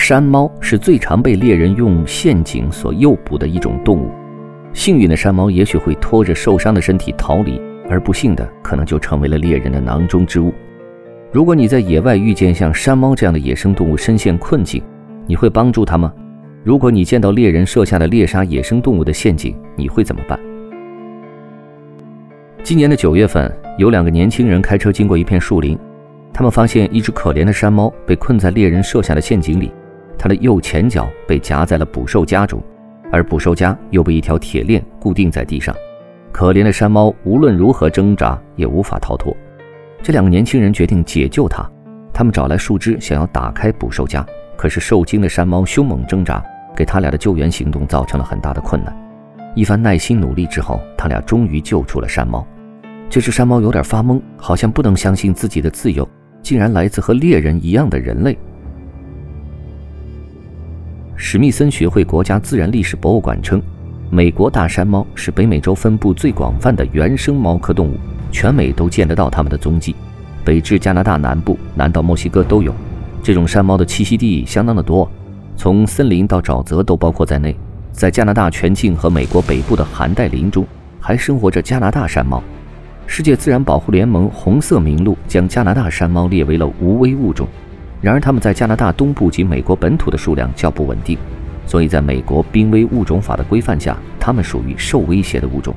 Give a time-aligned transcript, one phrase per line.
[0.00, 4.10] 山猫是最常被猎人用陷阱所诱捕的一种动物。
[4.72, 10.54] 幸运的山猫也许会拖着受伤的身体逃离，而不幸的可能就成为了猎人的囊中之物。
[11.30, 14.82] 如果你在野外遇见像山猫这样的野生动物深陷困境，
[15.26, 16.10] 你会帮助它吗？
[16.64, 20.40] 如果你见到猎人设下的猎杀野生动物的陷阱，你会怎么办？
[22.62, 25.78] 今年的九月份，有两个年轻人开车经过一片树林。
[26.32, 29.70] 他们发现一只可怜的山猫被困在猎人设下的陷阱里，
[30.22, 32.62] 它的右前脚被夹在了捕兽夹中，
[33.10, 35.74] 而捕兽夹又被一条铁链固定在地上。
[36.30, 39.34] 可怜的山猫无论如何挣扎也无法逃脱。
[40.02, 41.66] 这两个年轻人决定解救它，
[42.12, 44.22] 他们找来树枝想要打开捕兽夹，
[44.58, 46.44] 可是受惊的山猫凶猛挣扎，
[46.76, 48.94] 给他俩的救援行动造成了很大的困难。
[49.54, 52.46] 一番耐心努力之后，他俩终于救出了山猫。
[53.08, 56.06] 这只山猫有点发懵，好像不能相信自己的自由。
[56.42, 58.38] 竟然来自和猎人一样的人类。
[61.22, 63.60] 史密森学会国家自然历史博物馆称，
[64.08, 67.98] 美国大山猫是北美洲分布最广泛的原生猫科动物，
[68.32, 69.94] 全美都见得到它们的踪迹，
[70.42, 72.74] 北至加拿大南部，南到墨西哥都有。
[73.22, 75.08] 这种山猫的栖息地相当的多，
[75.58, 77.54] 从森林到沼泽都包括在内。
[77.92, 80.66] 在加拿大全境和美国北部的寒带林中，
[80.98, 82.42] 还生活着加拿大山猫。
[83.06, 87.46] 世界自然保护联盟红色名录将加拿大山猫列为了无危物种，
[88.00, 91.18] 然而它们在加拿大东部及美国本土的数量较不稳定，
[91.66, 95.74] 所以在美国濒危物种法的规范下，它们属于受威胁的物种。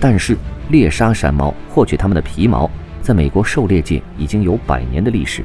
[0.00, 0.36] 但是
[0.70, 2.70] 猎杀山猫获取它们的皮毛，
[3.02, 5.44] 在美国狩猎界已经有百年的历史。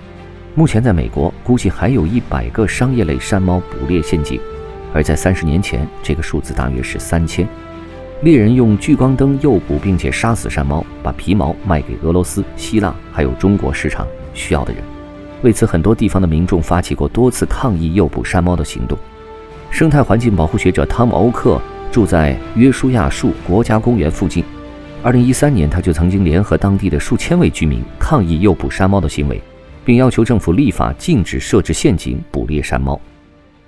[0.56, 4.40] 目前在美国估计还有一百个商业类山猫捕猎陷阱，
[4.94, 7.47] 而在三十年前，这个数字大约是三千。
[8.23, 14.81] 猎人用聚光灯诱捕并且杀死山猫，把皮毛卖给俄罗斯、希腊还有中国市场需要的人。
[15.42, 18.98] 为此，很多地方的民众发起过多次抗议诱捕山猫的行动。
[19.70, 21.62] 生态环境保护学者汤姆·欧克
[21.92, 24.44] 住在约书亚树国家公园附近。
[25.03, 29.42] 2013年，他就曾经联合当地的数千位居民抗议诱捕山猫的行为，
[29.86, 33.00] 并要求政府立法禁止设置陷阱捕猎山猫。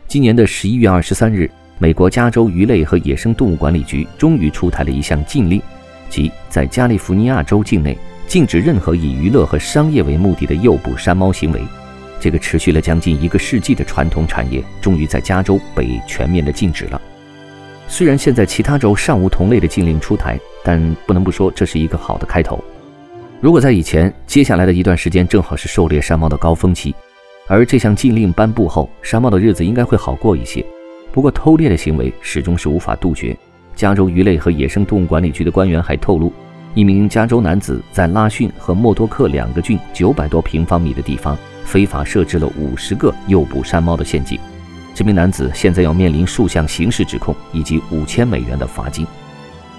[0.08, 1.52] 今年的11月23日。
[1.82, 5.62] 美国加州鱼类和野生动物管理局终于出台了一项禁令，
[6.10, 7.98] 即在加利福尼亚州境内
[8.30, 11.60] 禁止任何以娱乐和商业为目的的诱捕山猫行为。
[12.20, 17.02] 这个持续了将近一个世纪的传统产业，终于在加州被全面的禁止了。
[17.88, 22.64] 虽然现在其他州尚无同类的禁令出台，但不能不说这是一个好的开头。
[23.42, 26.94] 如果在以前，接下来的一段时间正好是狩猎山猫的高峰期，
[27.48, 30.64] 而这项禁令颁布后，山猫的日子应该会好过一些。
[31.12, 33.36] 不过，偷猎的行为始终是无法杜绝。
[33.76, 36.32] 加州鱼类和野生动物管理局的官员还透露，
[36.76, 44.40] 一名加州男子在拉逊和默多克两个郡九百多平方米的地方非法设置了五十个诱捕山猫的陷阱。
[44.94, 49.06] 这名男子现在要面临数项刑事指控以及五千美元的罚金。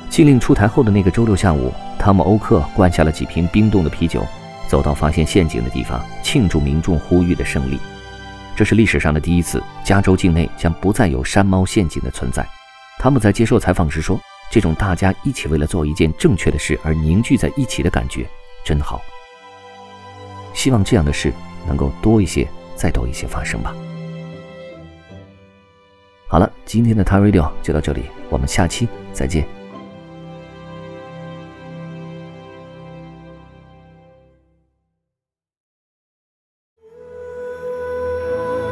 [0.08, 4.26] 禁令出台后的那个周六下午，汤姆·欧克灌下了几瓶冰冻的啤酒，
[4.66, 7.78] 走到发现陷阱的地方，庆祝民众呼吁的胜利。
[8.56, 12.44] 这是历史上的第一次，加州境内将不再有山猫陷阱的存在。
[12.98, 18.26] 他们在接受采访时说：“这种大家一起为了做一件正确的事而凝聚在一起的感觉，
[18.64, 19.00] 真好。”
[20.52, 21.32] 希望这样的事
[21.66, 23.72] 能够多一些，再多一些发生吧。
[26.26, 29.46] 好了，今天的 t a Radio 就到这里，我们下期再见。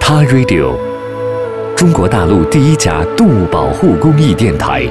[0.00, 0.76] 他 Radio，
[1.76, 4.90] 中国大陆第一家动物保护公益电台。